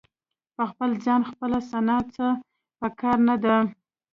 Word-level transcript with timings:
په 0.55 0.63
خپل 0.71 0.89
ځان 1.05 1.21
خپله 1.31 1.59
ثنا 1.69 1.97
څه 2.13 2.27
په 2.79 2.87
کار 2.99 3.17
نه 3.27 3.35
ده. 3.43 3.57